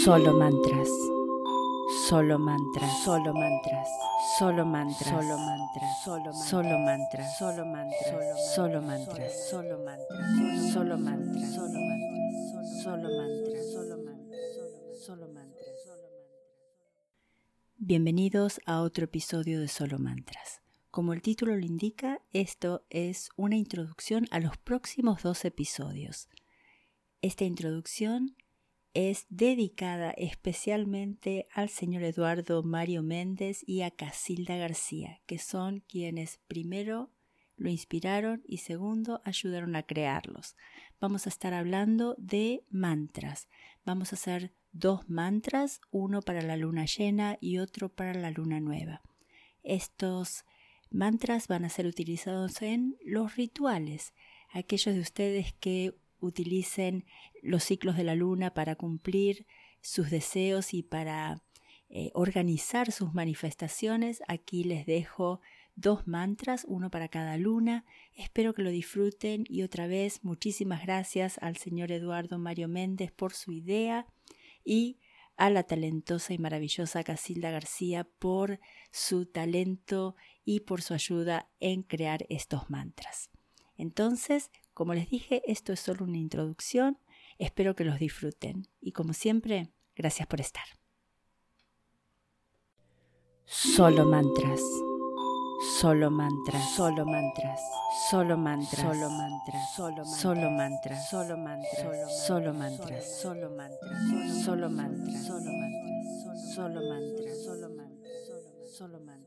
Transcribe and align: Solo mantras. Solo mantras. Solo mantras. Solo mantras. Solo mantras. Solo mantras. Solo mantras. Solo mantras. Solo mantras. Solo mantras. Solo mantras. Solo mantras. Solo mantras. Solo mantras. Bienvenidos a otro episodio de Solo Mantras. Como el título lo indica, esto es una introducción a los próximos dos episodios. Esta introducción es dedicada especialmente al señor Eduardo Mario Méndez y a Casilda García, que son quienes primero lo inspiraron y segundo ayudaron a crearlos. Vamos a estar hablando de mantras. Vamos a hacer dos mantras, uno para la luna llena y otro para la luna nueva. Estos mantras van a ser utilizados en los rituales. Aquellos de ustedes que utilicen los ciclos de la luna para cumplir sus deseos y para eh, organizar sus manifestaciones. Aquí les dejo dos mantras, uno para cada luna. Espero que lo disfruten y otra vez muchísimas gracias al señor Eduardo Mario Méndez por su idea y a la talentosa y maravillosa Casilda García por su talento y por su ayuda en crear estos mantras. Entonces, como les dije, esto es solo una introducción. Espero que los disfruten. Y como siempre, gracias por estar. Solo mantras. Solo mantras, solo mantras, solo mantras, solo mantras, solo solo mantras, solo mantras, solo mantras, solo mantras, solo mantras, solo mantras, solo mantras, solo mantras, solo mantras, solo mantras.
Solo 0.00 0.32
mantras. 0.32 0.88
Solo 2.08 2.38
mantras. 2.38 3.04
Solo 3.04 3.34
mantras. 3.34 3.88
Solo 4.38 4.64
mantras. 4.64 5.20
Solo 5.20 5.36
mantras. 5.36 6.02
Solo 6.48 6.78
mantras. 6.78 7.38
Solo 7.38 7.66
mantras. 7.66 8.54
Solo 8.54 8.80
mantras. 8.80 9.50
Solo 9.50 9.76
mantras. 9.76 10.72
Solo 10.72 10.96
mantras. 10.96 11.52
Solo 11.52 11.78
mantras. 11.78 12.82
Solo 12.82 13.08
mantras. 13.18 13.70
Solo 13.70 13.98
mantras. 13.98 15.04
Solo 15.04 15.28
mantras. 15.28 15.76
Bienvenidos 17.76 18.62
a 18.64 18.80
otro 18.80 19.04
episodio 19.04 19.60
de 19.60 19.68
Solo 19.68 19.98
Mantras. 19.98 20.62
Como 20.90 21.12
el 21.12 21.20
título 21.20 21.54
lo 21.54 21.66
indica, 21.66 22.18
esto 22.32 22.86
es 22.88 23.28
una 23.36 23.56
introducción 23.56 24.26
a 24.30 24.40
los 24.40 24.56
próximos 24.56 25.22
dos 25.22 25.44
episodios. 25.44 26.30
Esta 27.20 27.44
introducción 27.44 28.34
es 28.94 29.26
dedicada 29.30 30.10
especialmente 30.12 31.46
al 31.54 31.68
señor 31.68 32.02
Eduardo 32.02 32.62
Mario 32.62 33.02
Méndez 33.02 33.62
y 33.66 33.82
a 33.82 33.90
Casilda 33.90 34.56
García, 34.56 35.20
que 35.26 35.38
son 35.38 35.80
quienes 35.88 36.38
primero 36.46 37.10
lo 37.56 37.70
inspiraron 37.70 38.42
y 38.46 38.58
segundo 38.58 39.22
ayudaron 39.24 39.76
a 39.76 39.84
crearlos. 39.84 40.56
Vamos 41.00 41.26
a 41.26 41.30
estar 41.30 41.54
hablando 41.54 42.14
de 42.18 42.64
mantras. 42.70 43.48
Vamos 43.84 44.12
a 44.12 44.16
hacer 44.16 44.52
dos 44.72 45.08
mantras, 45.08 45.80
uno 45.90 46.20
para 46.22 46.42
la 46.42 46.56
luna 46.56 46.84
llena 46.86 47.38
y 47.40 47.58
otro 47.58 47.88
para 47.88 48.14
la 48.14 48.30
luna 48.30 48.60
nueva. 48.60 49.02
Estos 49.62 50.44
mantras 50.90 51.48
van 51.48 51.64
a 51.64 51.70
ser 51.70 51.86
utilizados 51.86 52.62
en 52.62 52.96
los 53.04 53.36
rituales. 53.36 54.12
Aquellos 54.50 54.94
de 54.94 55.00
ustedes 55.00 55.54
que 55.54 55.94
utilicen 56.22 57.04
los 57.42 57.64
ciclos 57.64 57.96
de 57.96 58.04
la 58.04 58.14
luna 58.14 58.54
para 58.54 58.76
cumplir 58.76 59.46
sus 59.80 60.10
deseos 60.10 60.72
y 60.72 60.82
para 60.82 61.42
eh, 61.90 62.10
organizar 62.14 62.92
sus 62.92 63.12
manifestaciones. 63.12 64.22
Aquí 64.28 64.64
les 64.64 64.86
dejo 64.86 65.40
dos 65.74 66.06
mantras, 66.06 66.64
uno 66.68 66.90
para 66.90 67.08
cada 67.08 67.36
luna. 67.36 67.84
Espero 68.14 68.54
que 68.54 68.62
lo 68.62 68.70
disfruten 68.70 69.44
y 69.48 69.62
otra 69.62 69.86
vez 69.86 70.22
muchísimas 70.22 70.82
gracias 70.82 71.38
al 71.42 71.56
señor 71.56 71.92
Eduardo 71.92 72.38
Mario 72.38 72.68
Méndez 72.68 73.12
por 73.12 73.32
su 73.32 73.52
idea 73.52 74.06
y 74.64 74.98
a 75.36 75.50
la 75.50 75.64
talentosa 75.64 76.34
y 76.34 76.38
maravillosa 76.38 77.04
Casilda 77.04 77.50
García 77.50 78.04
por 78.18 78.60
su 78.90 79.26
talento 79.26 80.14
y 80.44 80.60
por 80.60 80.82
su 80.82 80.94
ayuda 80.94 81.48
en 81.58 81.82
crear 81.82 82.26
estos 82.28 82.70
mantras. 82.70 83.30
Entonces, 83.76 84.50
como 84.74 84.94
les 84.94 85.08
dije, 85.08 85.42
esto 85.46 85.72
es 85.72 85.80
solo 85.80 86.04
una 86.04 86.18
introducción. 86.18 86.98
Espero 87.38 87.74
que 87.74 87.84
los 87.84 87.98
disfruten. 87.98 88.68
Y 88.80 88.92
como 88.92 89.12
siempre, 89.12 89.70
gracias 89.94 90.26
por 90.28 90.40
estar. 90.40 90.64
Solo 93.44 94.04
mantras. 94.06 94.60
Solo 95.80 96.10
mantras, 96.10 96.74
solo 96.74 97.04
mantras, 97.04 97.60
solo 98.10 98.36
mantras, 98.36 98.80
solo 98.80 99.08
mantras, 99.10 99.74
solo 99.76 100.04
solo 100.04 100.50
mantras, 100.50 101.08
solo 101.08 101.36
mantras, 101.36 102.26
solo 102.26 102.52
mantras, 102.52 103.20
solo 103.20 103.48
mantras, 103.50 104.44
solo 104.44 104.70
mantras, 104.70 104.70
solo 104.70 104.70
mantras, 104.70 105.24
solo 105.24 105.50
mantras, 105.50 106.34
solo 106.54 106.80
mantras, 106.82 107.44
solo 107.44 107.68
mantras, 107.70 108.76
solo 108.76 109.00
mantras. 109.00 109.21